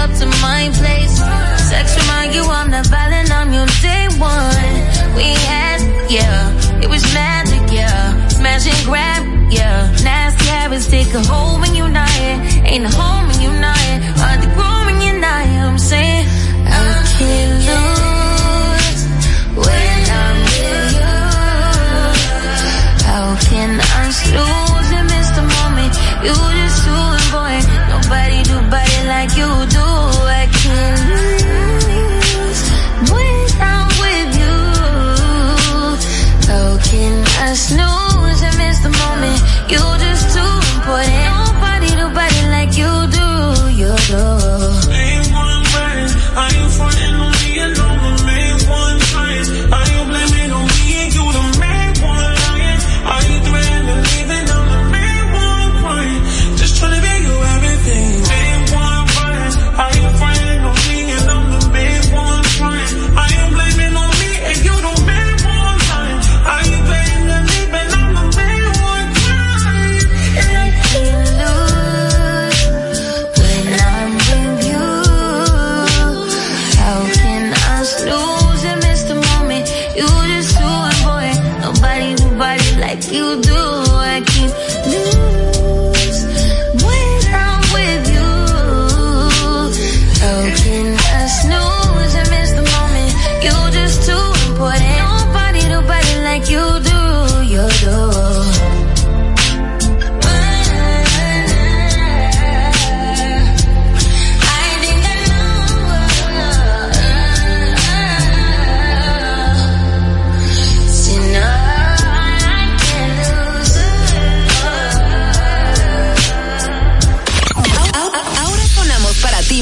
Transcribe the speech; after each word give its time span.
up 0.00 0.10
to 0.18 0.26
my 0.40 0.62
place. 0.80 1.14
Sex 1.68 1.86
remind 2.00 2.34
you 2.34 2.42
I'm 2.44 2.70
not 2.70 2.86
violent, 2.86 3.30
I'm 3.30 3.52
your 3.52 3.68
day 3.84 4.06
one. 4.16 4.74
We 5.18 5.28
had, 5.48 5.80
yeah, 6.08 6.80
it 6.82 6.88
was 6.88 7.02
magic, 7.12 7.62
yeah. 7.70 8.28
Smash 8.28 8.66
and 8.72 8.82
grab, 8.86 9.22
yeah. 9.52 9.92
Nasty 10.02 10.46
habits 10.46 10.86
take 10.88 11.12
a 11.12 11.22
hold. 11.22 11.49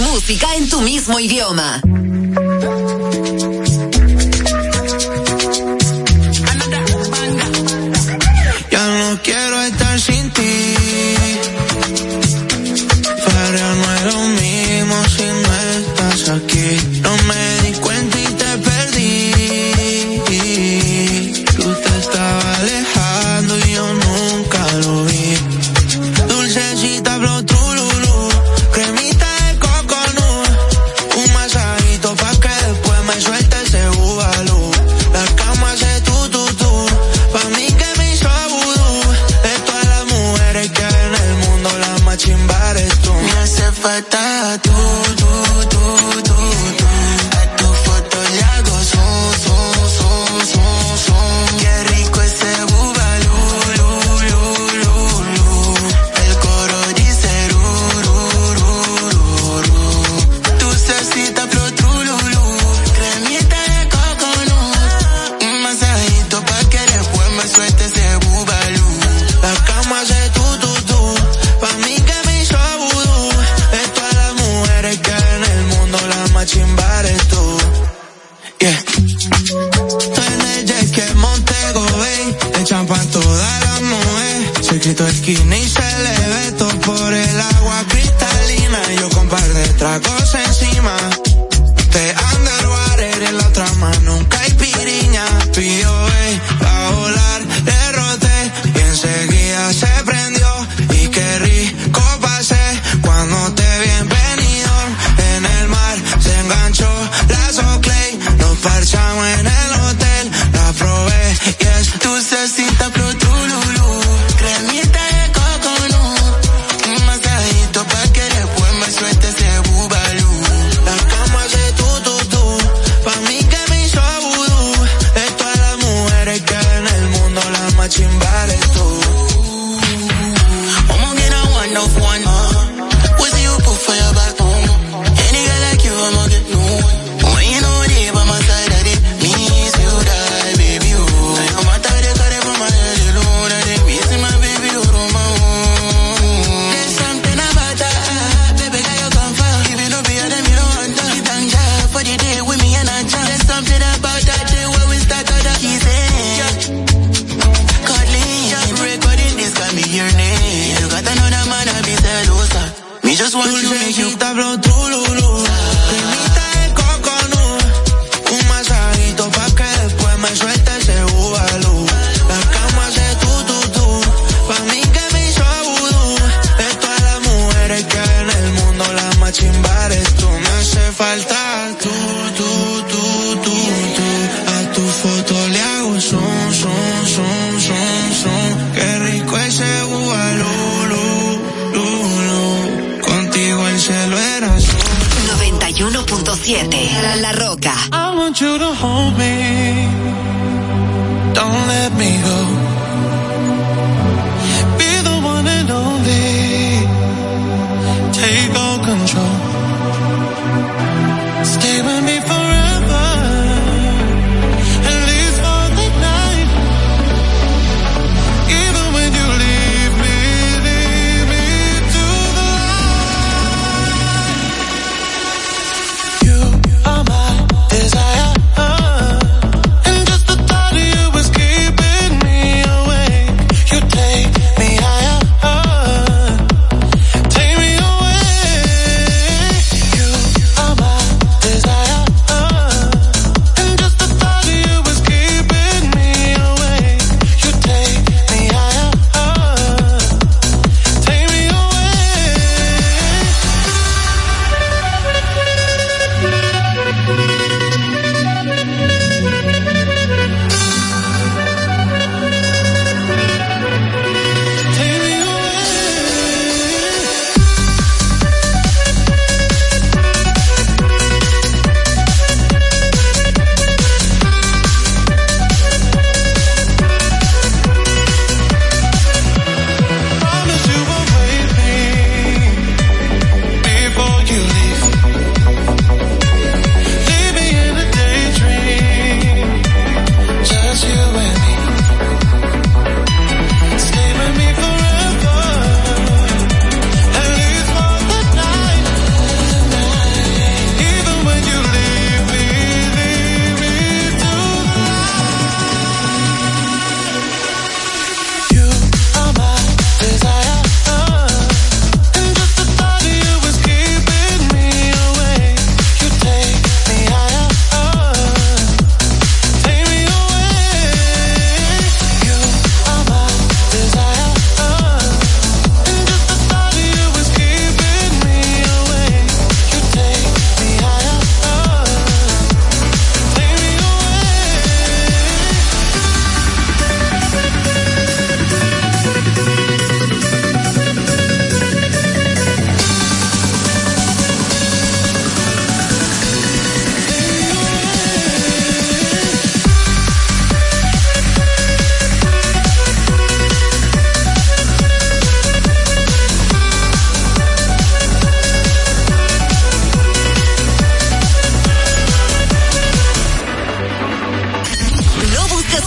música 0.00 0.54
en 0.56 0.68
tu 0.68 0.80
mismo 0.80 1.18
idioma. 1.18 1.80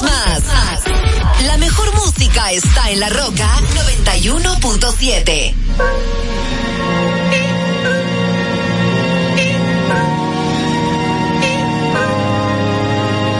Más. 0.02 0.44
La 1.46 1.58
mejor 1.58 1.94
música 1.96 2.52
está 2.52 2.90
en 2.92 3.00
La 3.00 3.10
Roca 3.10 3.50
91.7. 3.74 5.54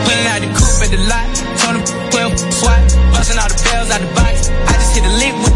Pulling 0.04 0.26
out 0.26 0.40
the 0.40 0.48
at 0.82 0.90
the 0.90 0.98
lot. 1.08 1.28
Told 1.58 1.76
him 1.76 1.84
12 2.10 2.52
SWAT. 2.54 2.82
Busting 3.12 3.38
all 3.38 3.48
the 3.48 3.54
bells 3.64 3.90
the. 3.90 4.50
I 4.66 4.72
just 4.72 5.51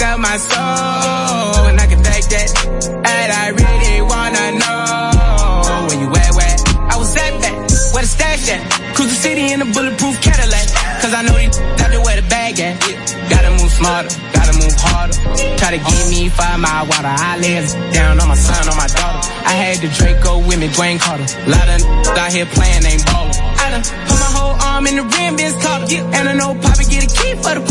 sell 0.00 0.16
my 0.16 0.36
soul. 0.38 1.68
And 1.68 1.76
I 1.76 1.86
can 1.92 2.00
take 2.00 2.26
that. 2.32 2.48
And 3.04 3.28
I 3.44 3.46
really 3.52 4.00
wanna 4.00 4.44
know 4.62 5.86
where 5.86 6.00
you 6.00 6.08
at, 6.24 6.32
where 6.38 6.56
I 6.88 6.96
was 6.96 7.12
at 7.24 7.34
that. 7.44 7.54
Where 7.92 8.04
the 8.06 8.12
stash 8.16 8.48
at? 8.48 8.60
Cruise 8.96 9.12
the 9.12 9.20
city 9.26 9.52
in 9.52 9.60
a 9.60 9.68
bulletproof 9.76 10.16
Cadillac. 10.24 10.68
Cause 11.02 11.12
I 11.12 11.20
know 11.26 11.36
these 11.36 11.58
out 11.82 11.90
there 11.92 12.00
where 12.00 12.16
the 12.16 12.26
bag 12.32 12.58
at. 12.60 12.80
Gotta 13.28 13.50
move 13.60 13.72
smarter, 13.80 14.08
gotta 14.32 14.54
move 14.62 14.74
harder. 14.84 15.16
Try 15.60 15.70
to 15.76 15.80
give 15.90 16.06
me 16.08 16.30
five 16.32 16.58
mile 16.64 16.86
water. 16.88 17.12
I 17.28 17.36
lay 17.36 17.60
down 17.92 18.20
on 18.22 18.28
my 18.28 18.40
son, 18.48 18.62
on 18.72 18.76
my 18.80 18.88
daughter. 18.88 19.20
I 19.52 19.54
had 19.62 19.76
the 19.84 19.88
Draco 19.98 20.40
with 20.48 20.58
me, 20.62 20.68
Dwayne 20.68 20.98
Carter. 20.98 21.28
Lot 21.44 21.68
of 21.74 21.80
out 22.16 22.32
here 22.32 22.48
playing, 22.56 22.84
ain't 22.88 23.04
ballin'. 23.04 23.36
I 23.36 24.09
whole 24.40 24.56
arm 24.56 24.86
in 24.86 24.96
the 24.96 25.04
rim, 25.04 25.36
Vince 25.36 25.56
Carter. 25.60 26.00
And 26.16 26.24
I 26.28 26.34
know 26.40 26.50
Poppy 26.56 26.84
get 26.88 27.04
a 27.04 27.10
key 27.12 27.32
for 27.44 27.52
the. 27.56 27.62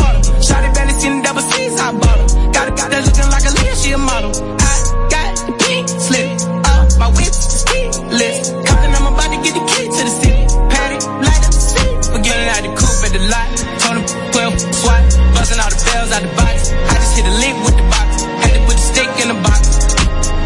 Shotty 0.46 0.70
barely 0.76 0.96
seen 1.02 1.14
the 1.18 1.22
double 1.26 1.42
C's, 1.42 1.76
I 1.80 1.92
bought 1.98 2.20
her. 2.22 2.28
Got 2.54 2.66
a 2.70 2.72
got 2.80 2.88
that 2.94 3.02
looking 3.06 3.30
like 3.34 3.46
a 3.50 3.52
Leah, 3.58 3.76
she 3.82 3.90
a 3.92 3.98
model. 3.98 4.32
I 4.70 4.74
got 5.14 5.30
the 5.48 5.54
pink 5.64 5.86
slip 5.90 6.28
up, 6.74 6.86
my 7.02 7.10
whip 7.18 7.34
speed 7.34 7.90
list. 8.14 8.42
Compton, 8.66 8.92
I'm 8.98 9.08
about 9.10 9.30
to 9.34 9.40
get 9.46 9.54
the 9.58 9.66
key 9.72 9.86
to 9.96 10.02
the 10.08 10.14
city. 10.22 10.44
Patty, 10.74 10.98
light 11.26 11.44
up 11.48 11.54
the 11.58 11.64
seat. 11.74 11.96
Forgetting 12.14 12.48
out 12.54 12.62
the 12.66 12.72
coupe 12.78 13.02
at 13.08 13.12
the 13.18 13.24
lot. 13.34 13.48
Told 13.82 13.96
him 14.00 14.06
12 14.32 14.80
SWAT, 14.80 15.04
busting 15.36 15.60
all 15.60 15.72
the 15.74 15.80
bells 15.90 16.12
out 16.16 16.22
the 16.24 16.32
box. 16.38 16.56
I 16.72 16.94
just 17.02 17.14
hit 17.18 17.26
a 17.26 17.36
lick 17.44 17.56
with 17.66 17.76
the 17.82 17.88
box. 17.94 18.10
Had 18.42 18.54
to 18.56 18.62
put 18.68 18.76
the 18.80 18.86
stick 18.92 19.12
in 19.22 19.28
the 19.34 19.40
box. 19.44 19.62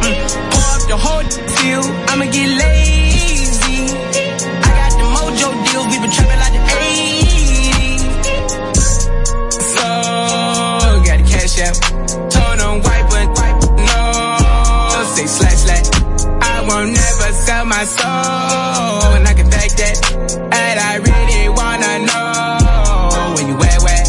Mm. 0.03 0.15
Pour 0.51 0.67
up 0.73 0.83
the 0.89 0.97
whole 1.05 1.25
field. 1.59 1.87
I'ma 2.09 2.25
get 2.31 2.49
lazy. 2.49 2.72
And 19.15 19.27
I 19.27 19.33
can 19.33 19.49
take 19.49 19.73
that. 19.81 19.95
And 20.33 20.77
I 20.79 20.93
really 21.07 21.49
wanna 21.49 21.91
know 22.07 23.33
where 23.33 23.47
you 23.49 23.55
at, 23.69 23.79
where? 23.85 24.03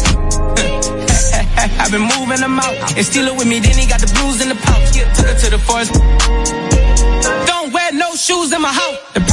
I've 1.81 1.91
been 1.91 2.07
moving 2.13 2.41
them 2.41 2.59
out. 2.59 2.75
And 2.97 3.05
steal 3.05 3.27
it 3.27 3.35
with 3.35 3.47
me, 3.47 3.59
then 3.59 3.77
he 3.77 3.85
got 3.87 4.01
the 4.01 4.11
blues 4.15 4.41
in 4.41 4.49
the 4.49 4.55
pouch. 4.55 4.93
Took 5.17 5.27
her 5.27 5.37
to 5.43 5.49
the 5.49 5.59
forest. 5.59 5.93
Don't 7.47 7.71
wear 7.73 7.91
no 7.93 8.15
shoes 8.15 8.51
in 8.51 8.61
my 8.61 8.71
house. 8.71 9.24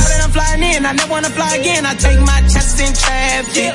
I 0.93 0.95
never 0.95 1.11
wanna 1.11 1.31
fly 1.31 1.57
again. 1.57 1.87
I 1.87 1.95
take 1.95 2.21
my 2.21 2.45
chances 2.53 2.77
in 2.77 2.93
traffic. 2.93 3.73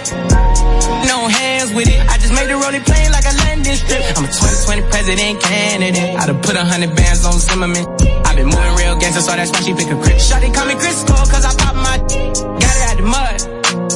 No 1.09 1.25
hands 1.25 1.73
with 1.73 1.89
it. 1.89 1.97
I 2.05 2.15
just 2.21 2.29
made 2.29 2.45
the 2.45 2.53
rolling 2.61 2.85
plane 2.85 3.09
like 3.09 3.25
a 3.25 3.33
landing 3.41 3.73
strip. 3.73 4.05
I'm 4.13 4.21
a 4.21 4.29
2020 4.29 4.85
president 4.93 5.41
candidate. 5.41 6.13
I 6.13 6.27
done 6.27 6.39
put 6.43 6.55
a 6.55 6.61
hundred 6.61 6.95
bands 6.95 7.25
on 7.25 7.33
Zimmerman. 7.41 7.89
i 8.21 8.35
been 8.35 8.45
moving 8.45 8.75
real 8.77 8.93
gangsta, 9.01 9.25
so 9.25 9.33
that's 9.33 9.49
why 9.49 9.61
she 9.65 9.73
pick 9.73 9.89
a 9.89 9.97
grip. 9.97 10.21
Shotty 10.21 10.53
call 10.53 10.67
me 10.69 10.75
Crisco, 10.77 11.17
cause 11.25 11.41
I 11.41 11.57
pop 11.57 11.73
my. 11.73 11.97
Got 11.97 12.75
it 12.77 12.85
out 12.85 12.97
the 13.01 13.07
mud. 13.09 13.37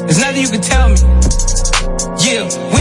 There's 0.10 0.18
nothing 0.18 0.42
you 0.42 0.50
can 0.50 0.62
tell 0.66 0.90
me. 0.90 0.98
Yeah. 2.26 2.81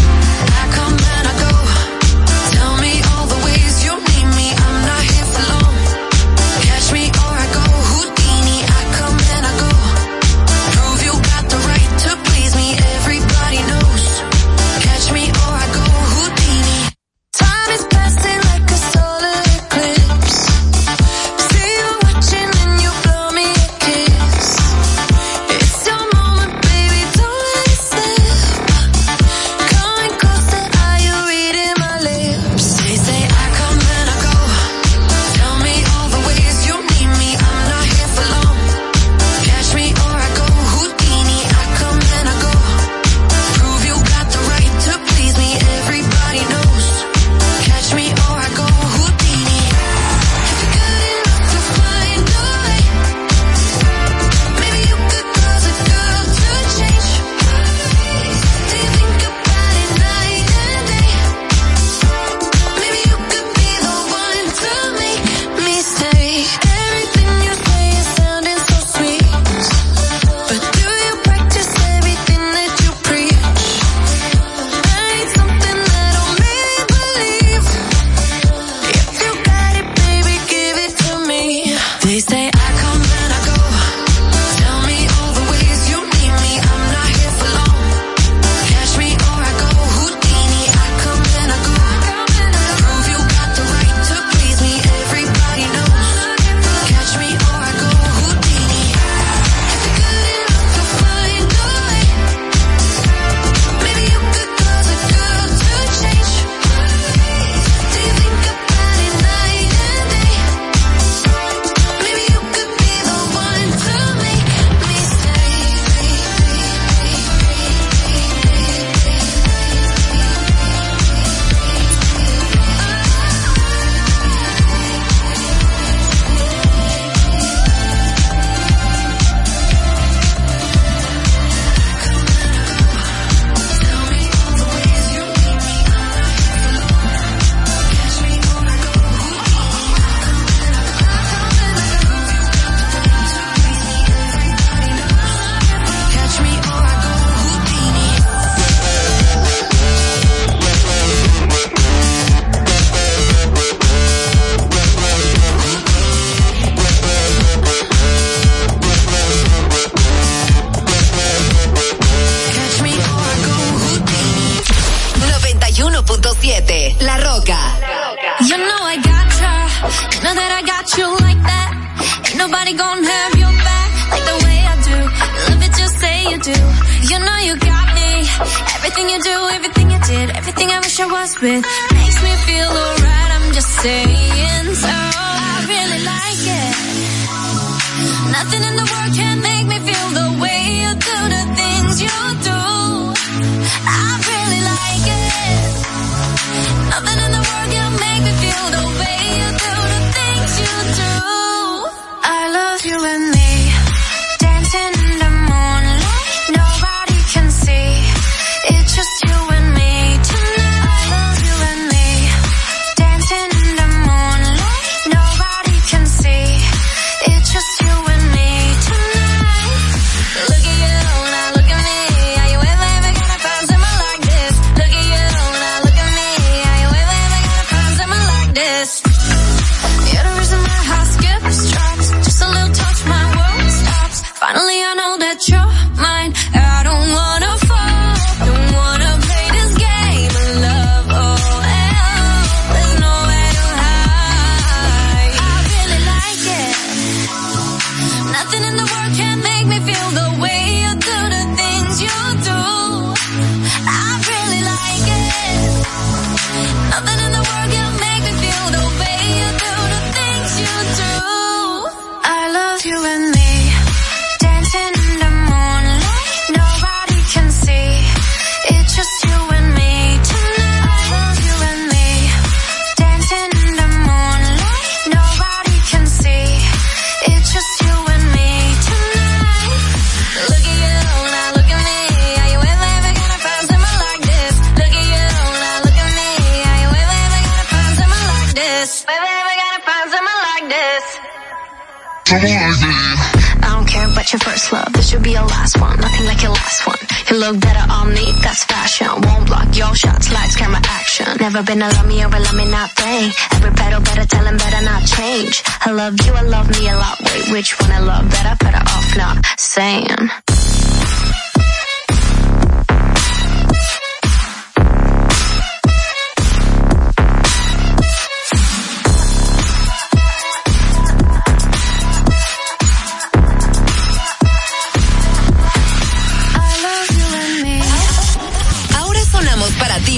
which 307.51 307.77
one 307.79 307.91
I 307.91 307.99
love 307.99 308.29
better, 308.29 308.55
put 308.59 308.73
it 308.73 308.75
off, 308.75 309.17
not 309.17 309.45
saying. 309.59 310.29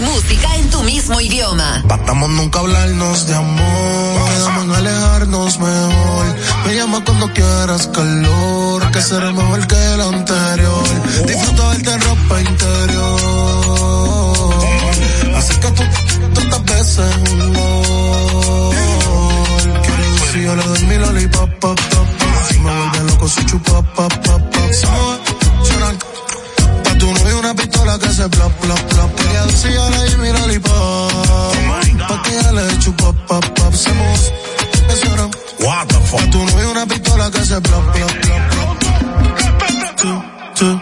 música 0.02 0.56
en 0.56 0.70
tu 0.70 0.82
mismo 0.84 1.20
idioma. 1.22 1.84
Batamos 1.86 2.30
nunca 2.30 2.60
hablarnos 2.60 3.28
de 3.28 3.36
amor, 3.36 4.30
quedamos 4.30 4.64
en 4.64 4.72
alejarnos 4.72 5.60
mejor. 5.60 6.33
Me 6.66 6.76
llama 6.76 7.04
cuando 7.04 7.32
quieras 7.34 7.88
calor, 7.88 8.92
que 8.92 9.02
será 9.02 9.32
mejor 9.34 9.68
que 9.68 9.76
el 9.76 10.02
anterior. 10.02 10.84
Disfruta 11.28 11.70
verte 11.70 11.92
en 11.92 12.02
ropa 12.02 12.42
interior. 12.42 13.44
Así 15.36 15.56
que 15.56 15.72
tú 15.72 15.84
tantas 16.34 16.64
veces 16.66 17.16
un 17.32 17.54
gol. 17.54 18.76
Quiero 19.84 20.04
si 20.32 20.44
yo 20.44 20.56
le 20.56 20.64
doy 20.64 21.14
mi 21.14 21.28
pop, 21.28 21.50
pop, 21.60 21.80
Si 22.50 22.60
me 22.60 22.72
vuelve 22.72 23.12
loco, 23.12 23.28
soy 23.28 23.46
chupa, 23.46 23.82
pop, 23.96 24.14
pop, 24.24 24.42
pop. 24.42 24.72
Pa' 26.84 26.98
tu 26.98 27.08
una 27.40 27.54
pistola 27.56 28.00
que 28.00 28.10
se 28.10 28.30
plop, 28.30 28.54
plop, 28.62 28.80
plop. 28.80 29.16
Quiero 29.16 29.50
si 29.50 29.74
yo 29.74 29.90
le 29.90 29.98
doy 29.98 30.18
mi 30.18 30.32
lollipop, 30.32 31.12
pa' 32.08 32.22
que 32.24 32.32
ya 32.42 32.52
le 32.54 32.80
chupa, 32.80 33.12
pop, 33.28 33.46
pop. 33.50 33.74
Se 33.74 33.92
What 35.60 35.88
the 35.88 36.00
fuck? 36.06 36.36
Una 36.72 36.86
pistola 36.86 37.32
que 37.32 37.46
se 37.46 37.62
plop, 37.62 37.94
plop, 37.94 38.12
plop. 38.22 38.84
Tú, 40.56 40.82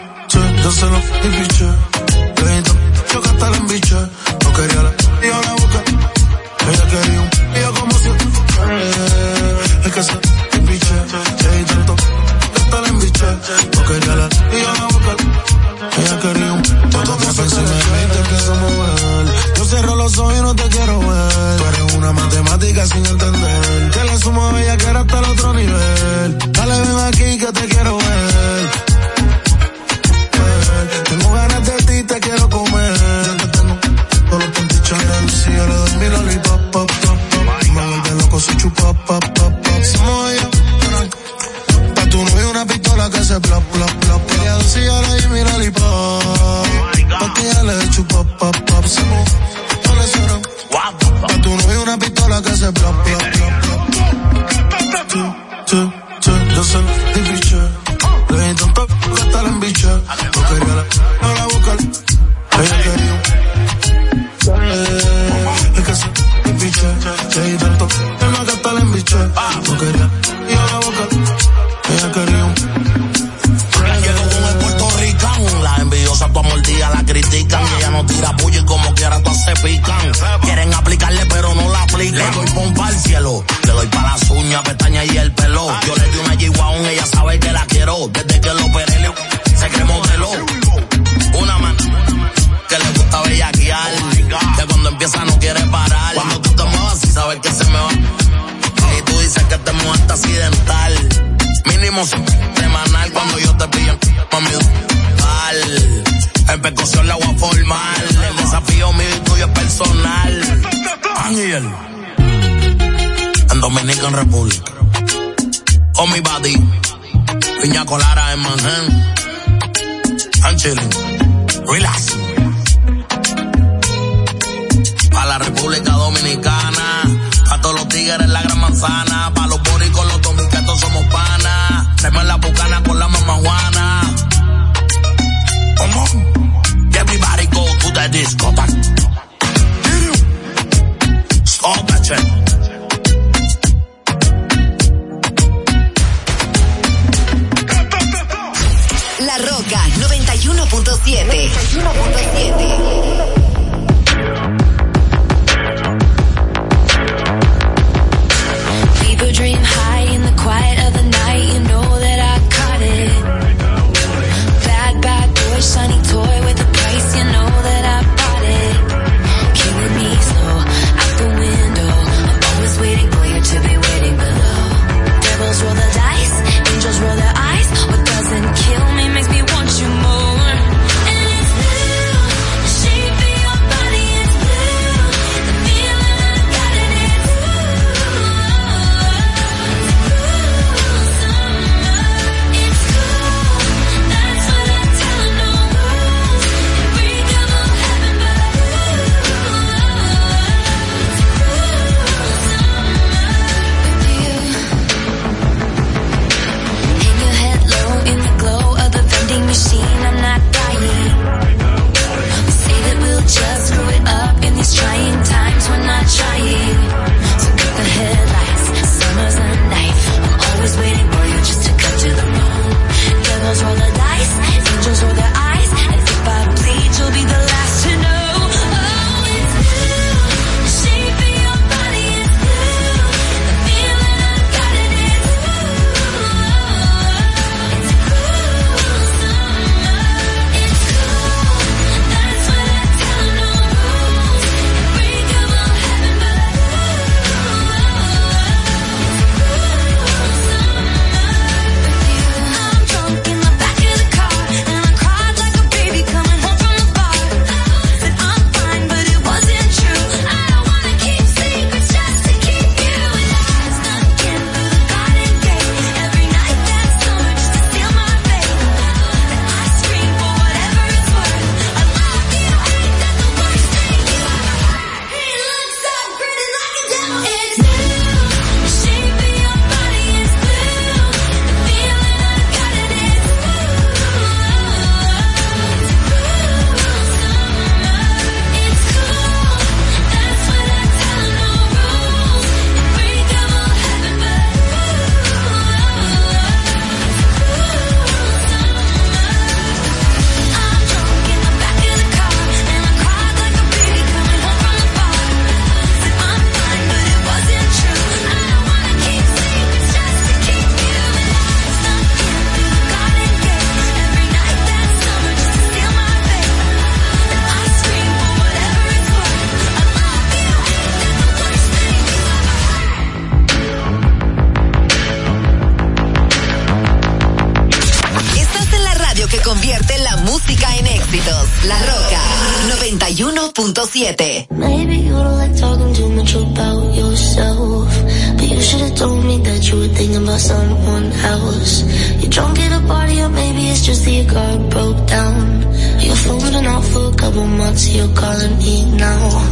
91.7. 333.82 334.50
Maybe 334.56 334.96
you 334.96 335.10
don't 335.10 335.36
like 335.38 335.56
talking 335.56 335.92
too 335.92 336.08
much 336.10 336.34
about 336.34 336.94
yourself. 336.94 337.88
But 338.36 338.48
you 338.48 338.60
should 338.60 338.80
have 338.80 338.94
told 338.94 339.24
me 339.24 339.38
that 339.38 339.68
you 339.68 339.78
were 339.80 339.88
thinking 339.88 340.22
about 340.22 340.38
someone 340.38 341.10
else. 341.10 341.82
You're 342.22 342.30
drunk 342.30 342.60
at 342.60 342.80
a 342.80 342.86
party, 342.86 343.20
or 343.20 343.28
maybe 343.28 343.66
it's 343.66 343.84
just 343.84 344.04
that 344.04 344.12
your 344.12 344.30
car 344.30 344.58
broke 344.70 345.06
down. 345.08 345.62
You're 346.00 346.14
phoning 346.14 346.66
out 346.66 346.84
for 346.84 347.10
a 347.10 347.16
couple 347.16 347.44
months, 347.44 347.88
you're 347.92 348.14
calling 348.14 348.56
me 348.58 348.96
now. 348.96 349.51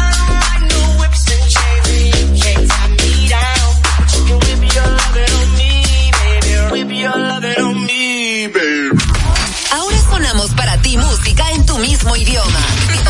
mismo 12.01 12.15
idioma. 12.15 12.59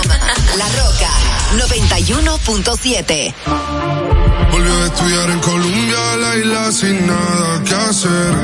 La 0.58 0.68
Roca 0.68 1.10
91.7. 1.56 3.34
Volvió 4.52 4.74
a 4.74 4.86
estudiar 4.86 5.30
en 5.30 5.40
Colombia, 5.40 6.18
la 6.20 6.36
isla 6.36 6.72
sin 6.72 7.08
nada 7.08 7.64
que 7.64 7.74
hacer. 7.74 8.36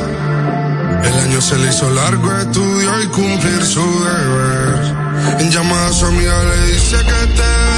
El 1.03 1.13
año 1.19 1.41
se 1.41 1.57
le 1.57 1.69
hizo 1.69 1.89
largo, 1.89 2.31
estudió 2.37 3.01
y 3.01 3.07
cumplir 3.07 3.65
su 3.65 3.81
deber. 3.81 4.95
En 5.39 5.51
llamadas 5.51 5.91
a 5.91 5.99
su 5.99 6.05
amiga 6.05 6.43
le 6.43 6.67
dice 6.67 6.95
que 6.97 7.27
te 7.33 7.76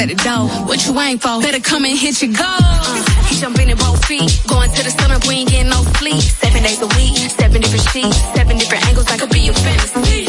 at 0.00 0.08
the 0.08 0.14
door. 0.14 0.46
What 0.66 0.84
you 0.86 0.92
waiting 0.92 1.18
for? 1.18 1.40
Better 1.42 1.60
come 1.60 1.84
and 1.84 1.96
hit 1.98 2.22
your 2.22 2.32
goal. 2.32 2.46
Uh, 2.46 3.04
jumping 3.40 3.68
in 3.68 3.76
both 3.76 4.04
feet. 4.06 4.30
Going 4.46 4.70
to 4.70 4.82
the 4.84 4.90
sun 4.90 5.10
up, 5.10 5.26
we 5.26 5.42
ain't 5.42 5.50
getting 5.50 5.70
no 5.70 5.82
sleep. 5.98 6.22
Seven 6.22 6.62
days 6.62 6.80
a 6.80 6.88
week, 6.98 7.16
seven 7.34 7.60
different 7.60 7.86
sheets, 7.90 8.16
seven 8.34 8.58
different 8.58 8.86
angles. 8.86 9.06
I 9.10 9.16
could 9.18 9.30
be 9.30 9.40
your 9.40 9.54
fantasy. 9.54 10.26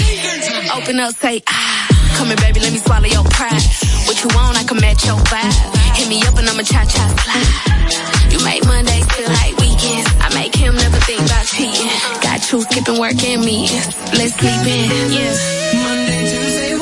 Open 0.73 0.99
up, 0.99 1.13
say 1.15 1.41
ah. 1.47 1.87
Come 2.17 2.27
here, 2.27 2.37
baby, 2.37 2.59
let 2.59 2.73
me 2.73 2.79
swallow 2.79 3.05
your 3.07 3.23
pride. 3.29 3.63
What 4.05 4.17
you 4.23 4.29
want, 4.35 4.57
I 4.57 4.63
can 4.63 4.77
match 4.81 5.05
your 5.05 5.17
vibe. 5.29 5.53
Hit 5.95 6.07
me 6.09 6.21
up 6.27 6.37
and 6.37 6.49
I'ma 6.49 6.63
cha-cha 6.63 7.05
slide. 7.23 8.33
You 8.33 8.43
make 8.43 8.65
Mondays 8.65 9.05
feel 9.13 9.29
like 9.29 9.53
weekends. 9.57 10.07
I 10.19 10.27
make 10.35 10.53
him 10.55 10.75
never 10.75 10.97
think 11.07 11.21
about 11.21 11.45
cheating. 11.45 11.89
Got 12.21 12.41
you 12.51 12.61
skipping 12.63 12.99
work 12.99 13.21
and 13.23 13.41
me. 13.45 13.69
Let's 14.17 14.33
sleep 14.35 14.63
in, 14.67 15.11
yeah. 15.13 15.33
Monday, 15.85 16.21
Tuesday, 16.29 16.73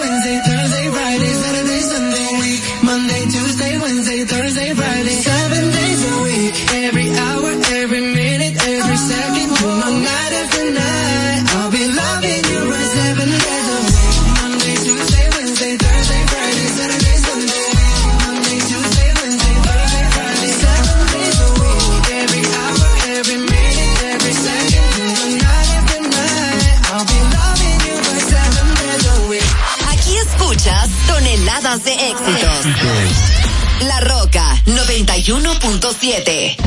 91.7. 35.27 36.66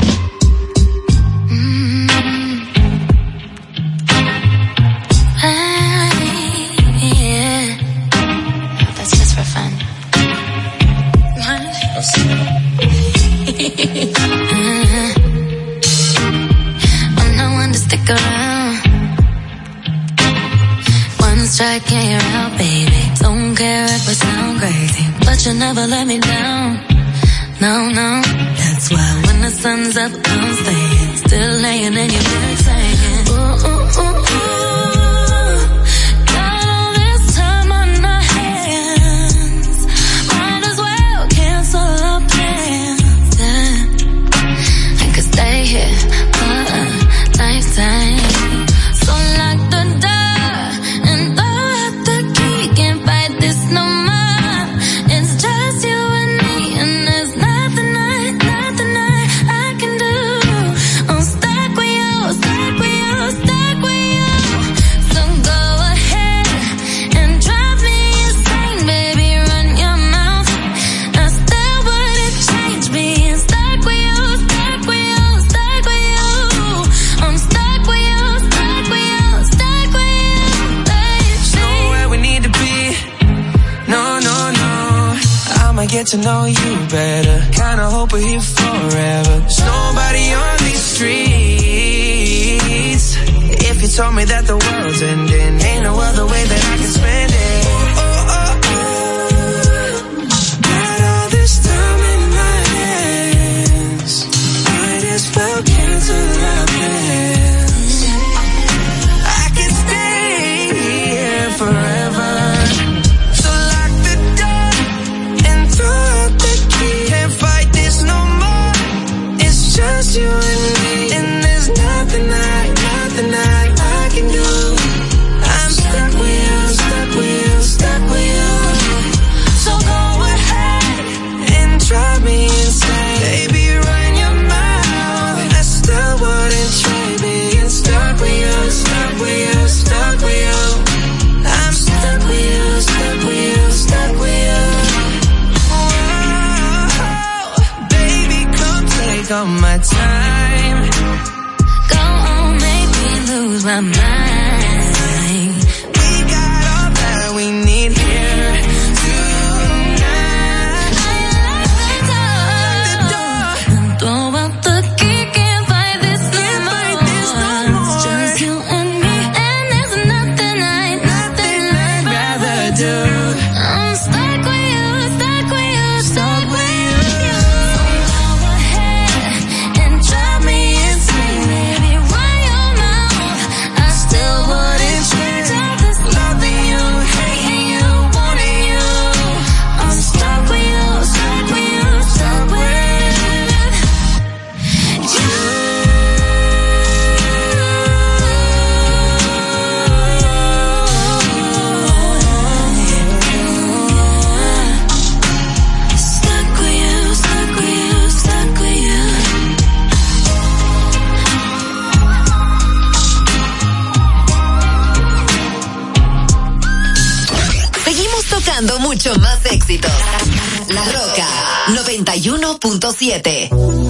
La 219.79 220.85
Roca 220.85 221.29
91.7. 221.69 223.90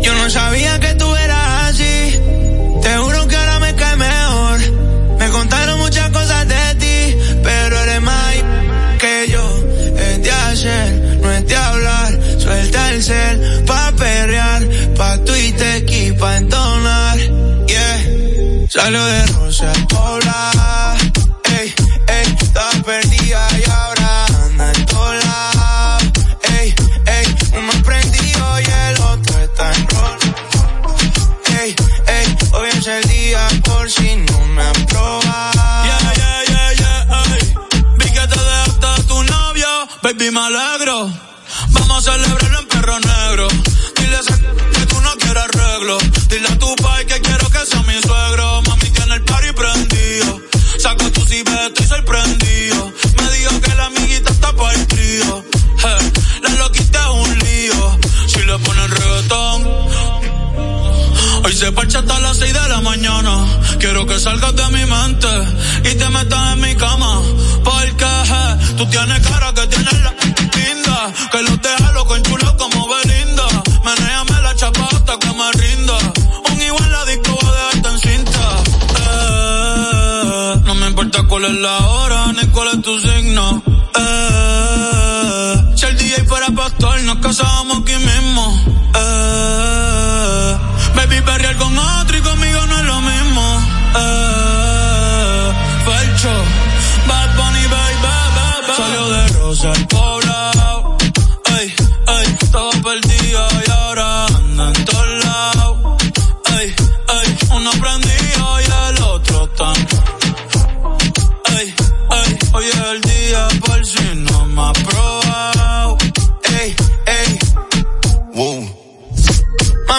Yo 0.00 0.14
no 0.14 0.30
sabía 0.30 0.80
que 0.80 0.94
tú 0.94 1.14
eras 1.14 1.70
así. 1.70 2.20
Te 2.82 2.96
juro 2.96 3.28
que 3.28 3.36
ahora 3.36 3.60
me 3.60 3.74
cae 3.76 3.96
mejor. 3.96 4.60
Me 5.18 5.28
contaron 5.30 5.78
muchas 5.78 6.10
cosas 6.10 6.48
de 6.48 6.74
ti, 6.74 7.16
pero 7.40 7.80
eres 7.82 8.02
más 8.02 8.34
que 8.98 9.28
yo. 9.28 9.64
Es 9.96 10.22
de 10.24 10.30
hacer, 10.32 11.18
no 11.22 11.30
es 11.30 11.46
de 11.46 11.56
hablar. 11.56 12.18
Suelta 12.38 12.90
el 12.90 13.02
cel 13.04 13.64
pa' 13.66 13.92
perrear, 13.92 14.62
pa' 14.96 15.18
tu 15.18 15.36
y 15.36 16.12
pa' 16.18 16.36
entonar. 16.36 17.18
Yeah. 17.68 18.66
Salud 18.68 19.19
me 40.30 40.40
alegro. 40.40 41.10
Vamos 41.70 42.06
a 42.06 42.12
celebrarlo 42.12 42.60
en 42.60 42.68
perro 42.68 43.00
negro. 43.00 43.48
Dile 43.96 44.16
a 44.16 44.20
que 44.78 44.86
tú 44.86 45.00
no 45.00 45.10
quieres 45.16 45.42
arreglo. 45.42 45.98
Dile 46.28 46.48
a 46.48 46.58
tu 46.58 46.74
pai 46.76 47.04
que 47.06 47.20
quiero 47.20 47.50
que 47.50 47.66
sea 47.66 47.82
mi 47.82 48.00
suegro. 48.00 48.62
Mami 48.62 48.90
tiene 48.90 49.14
el 49.14 49.24
party 49.24 49.52
prendido. 49.52 50.40
Saco 50.78 51.10
tu 51.10 51.26
cibeto 51.26 51.82
y 51.82 51.86
sorprendido. 51.86 52.92
Me 53.16 53.30
dijo 53.38 53.60
que 53.60 53.74
la 53.74 53.86
amiguita 53.86 54.30
está 54.30 54.52
para 54.52 54.74
el 54.74 54.86
trío. 54.86 55.44
Hey, 55.78 56.12
la 56.42 57.10
un 57.10 57.38
lío. 57.38 57.98
Si 58.26 58.40
le 58.40 58.58
ponen 58.58 58.90
reggaetón. 58.90 59.80
Hoy 61.44 61.56
se 61.56 61.72
parcha 61.72 62.00
hasta 62.00 62.20
las 62.20 62.36
6 62.36 62.52
de 62.52 62.68
la 62.68 62.80
mañana. 62.82 63.46
Quiero 63.78 64.06
que 64.06 64.20
salgas 64.20 64.54
de 64.54 64.66
mi 64.68 64.84
mente 64.84 65.28
y 65.90 65.94
te 65.96 66.08
metas 66.10 66.52
en 66.52 66.60
mi 66.60 66.76
cama. 66.76 67.20
Porque 67.64 68.06
tú 68.76 68.86
tienes 68.86 69.26
cara 69.26 69.52
que 69.52 69.59
que 71.30 71.42
los 71.42 71.60
deja 71.62 71.92
loco 71.92 72.16
enchulados 72.16 72.54
como 72.54 72.88
Belinda. 72.88 73.46
Menéame 73.84 74.42
la 74.42 74.54
chapa 74.54 74.88
hasta 74.92 75.18
que 75.18 75.28
me 75.28 75.52
rinda. 75.52 75.98
Un 76.52 76.62
igual 76.62 76.90
la 76.92 77.04
disco 77.06 77.38
va 77.44 77.48
a 77.48 77.54
dejarte 77.54 77.88
en 77.88 77.98
cinta. 77.98 78.56
Eh, 79.00 80.60
no 80.64 80.74
me 80.74 80.86
importa 80.88 81.22
cuál 81.28 81.44
es 81.44 81.54
la 81.54 81.78
hora 81.78 82.32
ni 82.32 82.46
cuál 82.48 82.68
es 82.68 82.82
tu 82.82 82.98
signo. 83.00 83.62
Eh, 83.98 85.54
si 85.76 85.86
el 85.86 85.96
DJ 85.96 86.24
fuera 86.24 86.48
pastor, 86.50 87.00
nos 87.02 87.16
casamos 87.18 87.49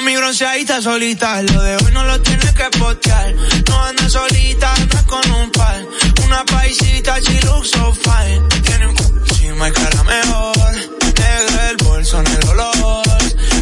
Mami 0.02 0.16
bronceadita 0.16 0.82
solita, 0.82 1.44
lo 1.44 1.62
de 1.62 1.76
hoy 1.76 1.92
no 1.94 2.04
lo 2.04 2.20
tienes 2.22 2.52
que 2.54 2.68
postear. 2.80 3.36
No 3.70 3.84
andas 3.84 4.12
solita, 4.12 4.74
andas 4.74 5.04
con 5.04 5.22
un 5.30 5.52
par. 5.52 5.80
Una 6.26 6.44
paisita, 6.44 7.20
she 7.20 7.40
looks 7.46 7.70
so 7.70 7.94
fine. 7.94 8.42
Tiene 8.64 8.88
un 8.88 8.96
encima 8.98 9.70
y 9.70 9.72
cara 9.72 10.04
mejor. 10.04 10.74
Negra 11.06 11.70
el 11.70 11.78
bolso 11.86 12.20
en 12.20 12.26
el 12.26 12.50
olor. 12.50 13.06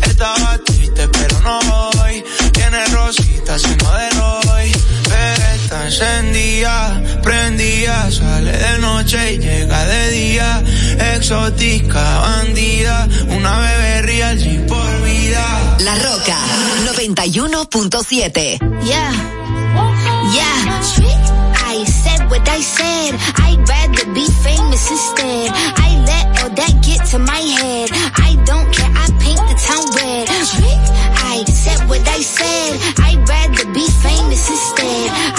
Estaba 0.08 0.58
triste, 0.60 1.10
pero 1.10 1.42
no 1.42 1.60
hoy. 2.00 2.24
Tiene 2.54 2.86
rosita, 2.86 3.60
sino 3.60 3.92
de 3.98 4.22
hoy. 4.22 4.72
Pero 5.10 5.46
está 5.56 5.86
encendida, 5.88 7.02
prendida. 7.22 8.10
Sale 8.12 8.54
de 8.54 8.80
noche 8.80 9.34
y 9.34 9.40
llega 9.40 9.86
de 9.86 10.12
día. 10.12 10.64
Exótica, 11.16 12.20
bandida. 12.20 13.10
Una 13.28 13.60
bebé 13.60 14.02
real, 14.04 14.40
y 14.40 14.58
por 14.60 15.00
mí 15.02 15.09
91.7. 17.16 18.60
Yeah. 18.84 19.12
Yeah. 20.36 20.82
I 21.56 21.84
said 21.86 22.30
what 22.30 22.48
I 22.50 22.60
said. 22.60 23.16
I'd 23.38 23.64
rather 23.68 24.06
be 24.14 24.26
famous 24.44 24.92
instead. 24.92 25.52
I 25.54 26.04
let 26.06 26.44
all 26.44 26.50
that 26.50 26.84
get 26.84 27.06
to 27.12 27.20
my 27.20 27.40
head. 27.40 27.90
I 27.94 28.36
don't 28.46 28.72
care. 28.74 28.92
I 28.92 29.08
paint 29.24 29.40
the 29.40 29.56
town 29.68 29.86
red. 29.96 30.28
I 30.30 31.44
said 31.48 31.88
what 31.88 32.06
I 32.08 32.20
said. 32.22 32.80
I'd 33.00 33.28
rather 33.30 33.66
be 33.74 33.88
famous 33.88 34.50
instead. 34.50 35.39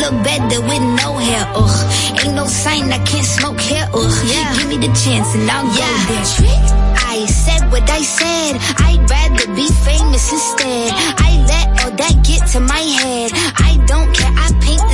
look 0.00 0.16
better 0.24 0.60
with 0.64 0.84
no 1.02 1.16
hair. 1.18 1.44
Ugh, 1.54 1.78
ain't 2.24 2.34
no 2.34 2.46
sign 2.46 2.90
I 2.92 2.98
can't 3.04 3.24
smoke 3.24 3.60
here. 3.60 3.86
Ugh, 3.92 4.16
yeah. 4.26 4.56
give 4.56 4.68
me 4.68 4.78
the 4.78 4.92
chance 5.02 5.34
and 5.36 5.48
I'll 5.50 5.68
yeah. 5.76 5.98
go 6.08 6.16
there. 6.16 6.90
I 7.12 7.26
said 7.26 7.70
what 7.70 7.88
I 7.90 8.02
said. 8.02 8.56
I'd 8.86 9.02
rather 9.10 9.46
be 9.54 9.68
famous 9.86 10.24
instead. 10.32 10.92
I 11.28 11.30
let 11.52 11.66
all 11.84 11.92
that 12.02 12.16
get 12.24 12.46
to 12.54 12.60
my 12.60 12.84
head. 13.02 13.30
I 13.68 13.76
don't 13.86 14.10
care. 14.14 14.32
I 14.32 14.48
paint 14.64 14.89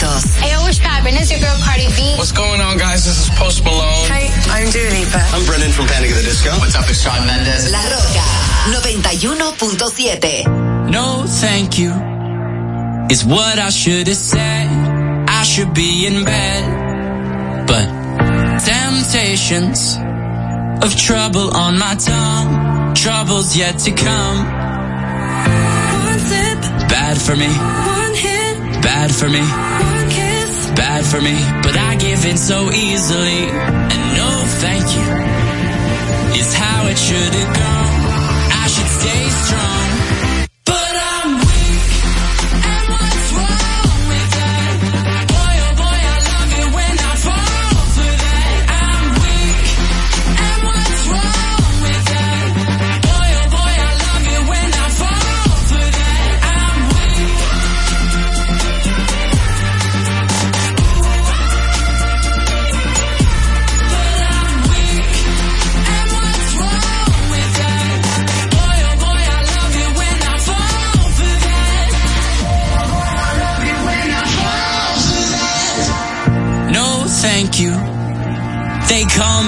favoritos. 0.00 0.24
Hey, 0.40 0.56
what's 0.62 0.78
poppin'? 0.78 1.14
It's 1.16 1.30
your 1.30 1.40
girl 1.40 1.56
Cardi 1.64 1.88
B. 1.96 2.14
What's 2.16 2.32
going 2.32 2.60
on, 2.60 2.76
guys? 2.78 3.04
This 3.04 3.28
is 3.28 3.38
Post 3.38 3.62
Malone. 3.64 4.08
Hi, 4.08 4.28
I'm 4.50 4.70
Dua 4.70 4.90
Lipa. 4.90 5.20
I'm 5.32 5.44
Brendan 5.46 5.72
from 5.72 5.86
Panic 5.86 6.10
at 6.10 6.16
the 6.16 6.22
Disco. 6.22 6.50
What's 6.58 6.74
up? 6.74 6.88
It's 6.88 7.02
Shawn 7.02 7.26
Mendes. 7.26 7.70
La 7.70 7.82
Roca 7.84 8.24
91.7. 8.88 10.90
No, 10.90 11.24
thank 11.26 11.78
you. 11.78 11.92
Is 13.10 13.24
what 13.24 13.58
I 13.58 13.70
should 13.70 14.06
have 14.06 14.16
said. 14.16 14.68
I 15.28 15.42
should 15.42 15.74
be 15.74 16.06
in 16.06 16.24
bed. 16.24 17.66
But 17.66 17.86
temptations 18.60 19.96
of 20.82 20.94
trouble 20.96 21.54
on 21.56 21.78
my 21.78 21.94
tongue. 21.96 22.94
Trouble's 22.94 23.56
yet 23.56 23.78
to 23.78 23.90
come. 23.92 24.46
One 26.04 26.18
sip, 26.18 26.60
Bad 26.88 27.18
for 27.20 27.36
me. 27.36 27.48
Bad 28.92 29.14
for 29.14 29.28
me. 29.28 29.38
Bad 30.74 31.06
for 31.06 31.20
me. 31.20 31.36
But 31.62 31.76
I 31.78 31.94
give 31.94 32.24
in 32.24 32.36
so 32.36 32.72
easily. 32.72 33.42
And 33.92 34.02
no, 34.18 34.28
thank 34.64 34.84
you. 34.96 35.06
Is 36.40 36.52
how 36.52 36.88
it 36.88 36.98
should 36.98 37.34
have 37.34 37.56
gone. 37.56 37.99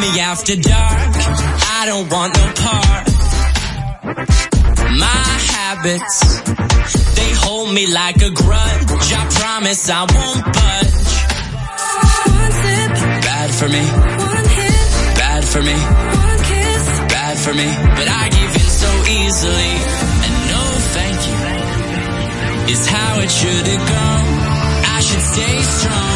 Me 0.03 0.21
after 0.21 0.57
dark. 0.57 0.99
I 1.79 1.83
don't 1.87 2.09
want 2.11 2.31
no 2.37 2.47
part. 2.65 3.07
My 5.05 5.27
habits, 5.55 6.17
they 7.19 7.31
hold 7.45 7.73
me 7.73 7.87
like 7.87 8.17
a 8.29 8.31
grudge. 8.31 9.09
I 9.21 9.25
promise 9.41 9.83
I 9.89 10.01
won't 10.15 10.45
budge. 10.59 11.11
One 12.41 12.53
sip, 12.63 12.93
Bad 13.29 13.51
for 13.59 13.69
me, 13.77 13.85
one 14.35 14.49
hit, 14.59 14.81
bad 15.23 15.43
for 15.53 15.63
me, 15.69 15.77
one 16.29 16.41
kiss. 16.51 16.83
bad 17.15 17.37
for 17.45 17.55
me. 17.61 17.69
But 17.99 18.09
I 18.23 18.25
give 18.37 18.53
in 18.63 18.71
so 18.85 18.91
easily. 19.21 19.73
And 20.25 20.35
no 20.53 20.63
thank 20.97 21.19
you 21.29 21.39
is 22.75 22.83
how 22.87 23.13
it 23.25 23.31
should 23.31 23.67
have 23.73 23.85
gone. 23.95 24.29
I 24.97 25.01
should 25.07 25.25
stay 25.35 25.57
strong. 25.79 26.12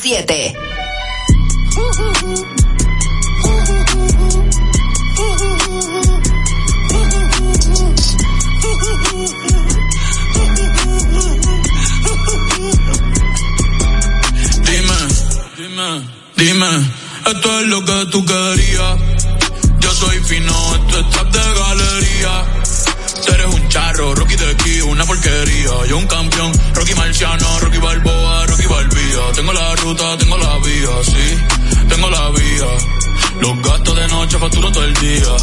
91.7. 0.00 0.54
Dime, 14.64 14.94
dime, 15.56 16.02
dime, 16.36 16.66
esto 17.26 17.60
es 17.60 17.66
lo 17.66 17.84
que 17.84 18.06
tú 18.10 18.24
querías. 18.24 18.98
Yo 19.80 19.90
soy 19.92 20.18
fino, 20.20 20.52
esto 20.76 21.00
es 21.00 21.10
trap 21.10 21.30
de 21.30 21.60
galería. 21.60 22.59
Tú 23.24 23.32
eres 23.34 23.46
un 23.46 23.68
charro, 23.68 24.14
Rocky 24.14 24.36
de 24.36 24.50
aquí, 24.50 24.80
una 24.80 25.04
porquería. 25.04 25.86
Yo 25.88 25.98
un 25.98 26.06
campeón, 26.06 26.52
Rocky 26.74 26.94
Marciano, 26.94 27.60
Rocky 27.60 27.78
Balboa, 27.78 28.46
Rocky 28.46 28.66
Balbía. 28.66 29.32
Tengo 29.34 29.52
la 29.52 29.76
ruta, 29.76 30.16
tengo 30.18 30.38
la 30.38 30.58
vía, 30.58 31.04
sí, 31.04 31.86
tengo 31.88 32.10
la 32.10 32.30
vía. 32.30 32.66
Los 33.40 33.62
gastos 33.62 33.96
de 33.96 34.08
noche 34.08 34.38
facturo 34.38 34.72
todo 34.72 34.84
el 34.84 34.94
día. 34.94 35.36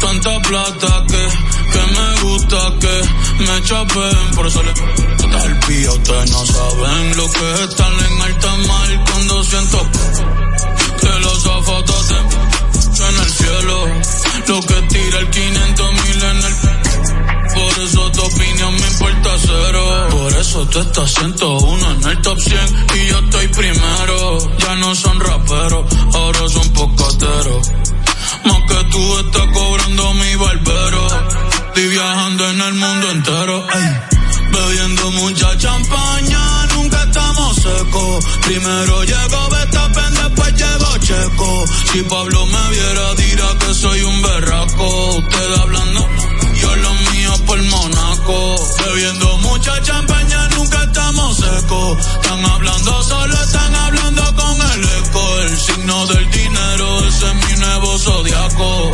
Tanta 0.00 0.40
plata 0.42 1.04
que, 1.08 1.28
que 1.72 1.82
me 1.94 2.20
gusta 2.22 2.74
que 2.80 3.42
me 3.44 3.62
chapen, 3.62 4.34
por 4.34 4.46
eso 4.46 4.62
le 4.62 4.70
gusta 4.70 5.44
el 5.44 5.58
pía. 5.60 5.92
Ustedes 5.92 6.30
no 6.30 6.46
saben 6.46 7.16
lo 7.16 7.30
que 7.30 7.52
es 7.52 7.60
estar 7.60 7.92
en 7.92 8.22
alta 8.22 8.56
mar 8.56 9.04
cuando 9.10 9.44
siento 9.44 9.90
que 11.00 11.20
los 11.20 11.42
te 11.42 13.04
en 13.08 13.16
el 13.18 13.30
cielo. 13.30 13.86
Lo 14.48 14.60
que 14.60 14.74
tira 14.82 15.18
el 15.18 15.30
500 15.30 15.92
mil 15.92 16.22
en 16.22 16.36
el 16.36 16.85
por 17.54 17.82
eso 17.82 18.12
tu 18.12 18.22
opinión 18.22 18.74
me 18.74 18.86
importa 18.86 19.30
cero. 19.40 20.08
Por 20.10 20.32
eso 20.32 20.66
tú 20.68 20.80
estás 20.80 21.10
101 21.14 21.90
en 21.92 22.08
el 22.08 22.22
top 22.22 22.38
100 22.38 22.58
y 22.94 23.06
yo 23.06 23.18
estoy 23.18 23.48
primero. 23.48 24.38
Ya 24.58 24.74
no 24.76 24.94
son 24.94 25.20
raperos, 25.20 25.84
ahora 26.14 26.48
son 26.48 26.68
pocateros. 26.70 27.70
Más 28.44 28.62
que 28.68 28.84
tú 28.90 29.18
estás 29.18 29.46
cobrando 29.52 30.14
mi 30.14 30.34
barbero. 30.36 31.06
Estoy 31.68 31.88
viajando 31.88 32.50
en 32.50 32.60
el 32.60 32.74
mundo 32.74 33.10
entero. 33.10 33.66
Ay. 33.72 34.16
Bebiendo 34.52 35.10
mucha 35.12 35.56
champaña, 35.58 36.66
nunca 36.74 37.02
estamos 37.02 37.56
secos. 37.56 38.24
Primero 38.46 39.04
llegó 39.04 39.48
Betapen, 39.50 40.14
después 40.14 40.54
llegó 40.54 40.98
Checo. 40.98 41.64
Si 41.92 42.02
Pablo 42.02 42.46
me 42.46 42.70
viera, 42.70 43.14
dirá 43.14 43.58
que 43.58 43.74
soy 43.74 44.02
un 44.02 44.22
berraco. 44.22 45.16
Usted 45.18 45.52
hablando, 45.60 46.08
yo 46.76 46.82
lo 46.82 46.94
mío 46.94 47.32
por 47.46 47.62
Monaco. 47.62 48.56
Bebiendo 48.84 49.38
mucha 49.38 49.80
champaña, 49.82 50.48
nunca 50.56 50.82
estamos 50.84 51.36
secos. 51.36 51.98
Están 51.98 52.44
hablando 52.44 53.02
solo, 53.02 53.34
están 53.34 53.74
hablando 53.74 54.22
con 54.34 54.60
el 54.72 54.84
eco. 54.84 55.40
El 55.40 55.56
signo 55.56 56.06
del 56.06 56.30
dinero, 56.30 56.98
ese 57.06 57.26
es 57.26 57.34
mi 57.34 57.60
nuevo 57.60 57.98
zodiaco. 57.98 58.90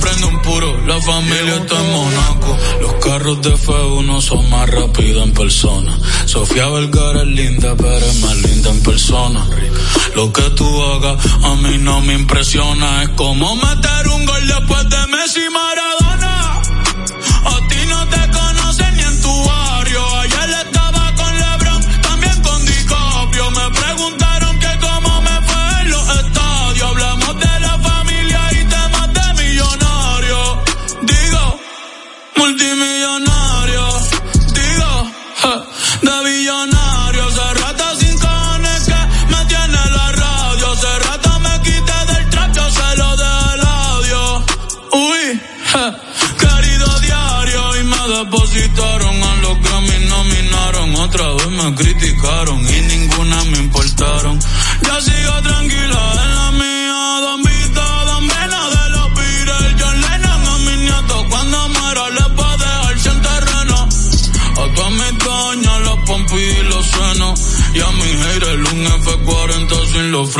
Prende 0.00 0.26
un 0.26 0.42
puro, 0.42 0.86
la 0.86 1.00
familia 1.00 1.56
está 1.56 1.78
en 1.78 1.92
Monaco. 1.92 2.56
Los 2.80 2.94
carros 3.04 3.42
de 3.42 3.54
F1 3.54 4.20
son 4.20 4.50
más 4.50 4.68
rápidos 4.70 5.24
en 5.24 5.34
persona. 5.34 5.98
Sofía 6.26 6.68
Vergara 6.68 7.22
es 7.22 7.28
linda, 7.28 7.74
pero 7.76 7.98
es 7.98 8.20
más 8.20 8.36
linda 8.36 8.70
en 8.70 8.82
persona. 8.82 9.46
Lo 10.14 10.32
que 10.32 10.42
tú 10.50 10.82
hagas 10.84 11.24
a 11.44 11.54
mí 11.56 11.78
no 11.78 12.00
me 12.00 12.14
impresiona. 12.14 13.02
Es 13.02 13.10
como 13.10 13.56
meter 13.56 14.08
un 14.08 14.24
gol 14.24 14.46
después 14.46 14.88
de 14.88 15.06
Messi 15.08 15.40
y 15.40 15.50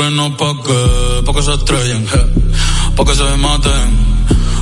F40 0.00 0.10
sin 0.10 0.16
los 0.16 0.30
frenos 0.30 0.32
pa' 0.36 0.54
que, 0.62 1.22
pa' 1.24 1.32
que 1.32 1.42
se 1.42 1.54
estrellen, 1.54 2.06
pa' 2.96 3.04
que 3.04 3.14
se 3.14 3.36
maten. 3.36 4.10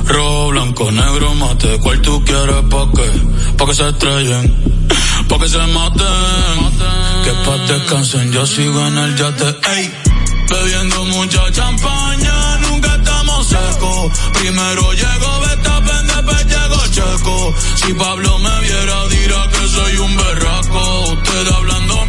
Rojo, 0.05 0.47
blanco, 0.49 0.91
negro, 0.91 1.35
mate, 1.35 1.79
cuál 1.79 2.01
tú 2.01 2.23
quieres 2.25 2.63
pa' 2.69 2.89
que, 2.91 3.09
pa' 3.57 3.65
que 3.65 3.73
se 3.73 3.89
estrellen, 3.89 4.87
pa' 5.27 5.39
que 5.39 5.49
se 5.49 5.67
maten. 5.67 6.07
Que 7.23 7.31
pa' 7.31 7.57
descansen, 7.67 8.31
yo 8.31 8.45
sigo 8.45 8.85
en 8.87 8.97
el 8.97 9.15
yate, 9.15 9.55
ey. 9.75 9.91
Bebiendo 10.49 11.05
mucha 11.05 11.51
champaña, 11.51 12.57
nunca 12.57 12.95
estamos 12.95 13.47
secos. 13.47 14.11
Primero 14.33 14.93
llego 14.93 15.39
Betapen, 15.41 16.07
después 16.07 16.45
llego 16.47 16.87
Checo. 16.91 17.53
Si 17.75 17.93
Pablo 17.93 18.39
me 18.39 18.59
viera, 18.61 19.07
dirá 19.09 19.47
que 19.51 19.67
soy 19.67 19.97
un 19.97 20.17
berraco. 20.17 21.13
Usted 21.13 21.47
hablando, 21.53 22.07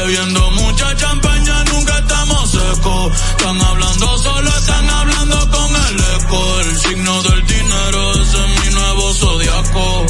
Bebiendo 0.00 0.50
mucha 0.52 0.96
champaña, 0.96 1.64
nunca 1.64 1.98
estamos 1.98 2.50
secos. 2.50 3.12
Están 3.36 3.60
hablando 3.60 4.18
solo, 4.18 4.48
están 4.48 4.88
hablando 4.88 5.50
con 5.50 5.76
el 5.76 5.96
eco. 6.16 6.60
El 6.60 6.78
signo 6.78 7.22
del 7.22 7.46
dinero, 7.46 8.12
ese 8.12 8.38
es 8.38 8.64
mi 8.64 8.74
nuevo 8.74 9.14
zodiaco. 9.14 10.06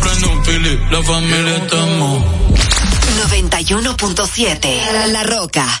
Prende 0.00 0.26
un 0.26 0.44
fili, 0.44 0.80
la 0.90 1.02
familia 1.02 1.56
estamos. 1.58 2.24
91.7 3.28 5.06
La, 5.12 5.22
Roca. 5.22 5.80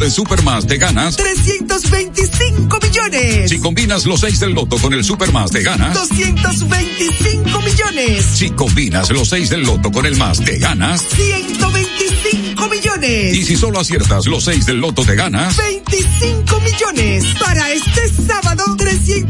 de 0.00 0.10
Supermas, 0.10 0.66
te 0.66 0.78
ganas. 0.78 1.16
325 1.16 2.78
millones. 2.82 3.50
Si 3.50 3.58
combinas 3.58 4.06
los 4.06 4.20
6 4.20 4.40
del 4.40 4.54
loto 4.54 4.78
con 4.78 4.94
el 4.94 5.04
Supermas, 5.04 5.50
te 5.50 5.62
ganas. 5.62 5.92
225 5.94 7.60
millones. 7.60 8.24
Si 8.24 8.50
combinas 8.50 9.10
los 9.10 9.28
6 9.28 9.50
del 9.50 9.62
loto 9.62 9.92
con 9.92 10.06
el 10.06 10.16
más, 10.16 10.42
te 10.42 10.58
ganas. 10.58 11.02
125 11.02 12.68
millones. 12.68 13.36
Y 13.36 13.44
si 13.44 13.56
solo 13.56 13.78
aciertas 13.78 14.26
los 14.26 14.44
6 14.44 14.64
del 14.64 14.78
loto, 14.78 15.04
te 15.04 15.14
ganas. 15.14 15.56
25 15.58 16.60
millones. 16.60 17.24
Para 17.38 17.70
este 17.70 18.08
sábado, 18.26 18.64
325 18.78 18.88
millones. 18.88 19.29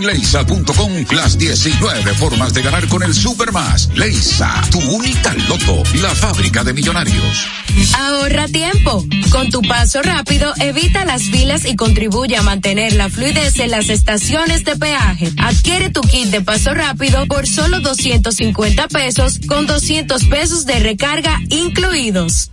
en 0.00 0.06
leisa.com 0.06 0.92
las 1.10 1.36
19 1.36 2.14
formas 2.14 2.54
de 2.54 2.62
ganar 2.62 2.86
con 2.88 3.02
el 3.02 3.14
Supermas. 3.14 3.88
Leisa, 3.94 4.62
tu 4.70 4.78
única 4.78 5.34
loto, 5.34 5.82
la 6.00 6.10
fábrica 6.10 6.64
de 6.64 6.72
millonarios. 6.72 7.48
Ahorra 7.98 8.46
tiempo. 8.46 9.04
Con 9.30 9.50
tu 9.50 9.60
paso 9.62 10.00
rápido, 10.02 10.52
evita 10.58 11.04
las 11.04 11.22
filas 11.22 11.64
y 11.64 11.76
contribuye 11.76 12.36
a 12.36 12.42
mantener 12.42 12.94
la 12.94 13.08
fluidez 13.08 13.58
en 13.58 13.70
las 13.70 13.88
estaciones 13.88 14.64
de 14.64 14.76
peaje. 14.76 15.32
Adquiere 15.38 15.90
tu 15.90 16.00
kit 16.02 16.28
de 16.28 16.40
paso 16.40 16.72
rápido 16.72 17.26
por 17.26 17.46
solo 17.46 17.80
250 17.80 18.88
pesos 18.88 19.40
con 19.46 19.66
200 19.66 20.24
pesos 20.24 20.66
de 20.66 20.78
recarga 20.78 21.40
incluidos. 21.48 22.50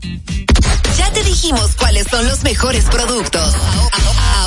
Ya 0.97 1.11
te 1.11 1.23
dijimos 1.23 1.71
cuáles 1.77 2.07
son 2.09 2.27
los 2.27 2.43
mejores 2.43 2.85
productos. 2.85 3.53
Ahora 3.93 4.46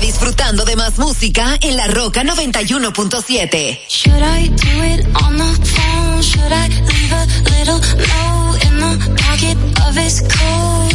disfrutando 0.00 0.64
de 0.64 0.76
más 0.76 0.98
música 0.98 1.58
en 1.60 1.76
La 1.76 1.86
Roca 1.88 2.22
91.7. 2.22 3.78
Should 3.88 4.22
I 4.22 4.48
do 4.48 4.82
it 4.84 5.06
on 5.22 5.36
the 5.36 5.66
phone? 5.66 6.22
Should 6.22 6.52
I 6.52 6.68
leave 6.68 7.12
a 7.12 7.26
little 7.50 7.78
note 7.78 8.64
in 8.64 8.76
the 8.78 9.22
pocket 9.22 9.56
of 9.86 9.96
his 9.96 10.20
coat? 10.22 10.94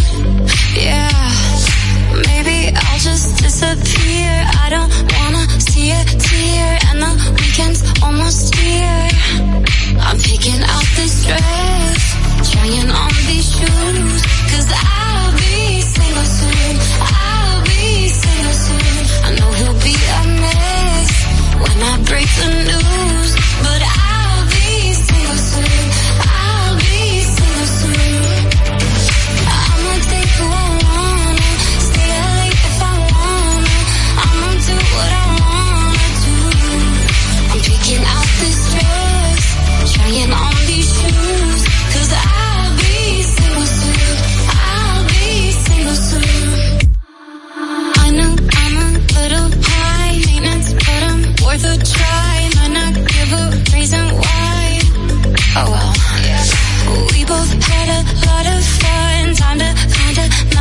Yeah. 0.73 1.09
Maybe 2.27 2.73
I'll 2.75 2.99
just 2.99 3.37
disappear. 3.41 4.29
I 4.63 4.69
don't 4.69 4.91
wanna 5.13 5.45
see 5.59 5.91
a 5.91 6.03
tear. 6.03 6.79
And 6.89 7.01
the 7.01 7.11
weekend's 7.39 7.83
almost 8.01 8.55
here. 8.55 9.09
I'm 10.01 10.17
picking 10.17 10.61
out 10.63 10.85
this 10.95 11.25
dress. 11.25 12.51
Trying 12.51 12.89
on 12.89 13.11
these 13.27 13.49
shoes. 13.51 14.21
Cause 14.51 14.69
I'll 14.73 15.31
be 15.37 15.81
single 15.81 16.25
soon. 16.25 16.77
I'll 17.01 17.63
be 17.63 18.09
single 18.09 18.53
soon. 18.53 18.86
When 21.61 21.81
I 21.81 21.97
break 22.09 22.29
the 22.39 22.49
news. 22.69 23.31
But 23.63 23.81
I'll 23.81 24.06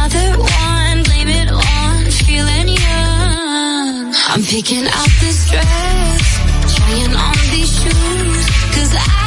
another 0.07 0.39
one. 0.39 1.03
Blame 1.05 1.29
it 1.29 1.51
on 1.51 2.05
feeling 2.11 2.69
young. 2.69 4.15
I'm 4.29 4.43
picking 4.43 4.87
out 4.87 5.11
this 5.21 5.51
dress. 5.51 6.77
Trying 6.77 7.15
on 7.15 7.37
these 7.51 7.73
shoes. 7.81 8.47
Cause 8.75 8.95
I'll 8.95 9.26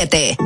91.7. 0.00 0.39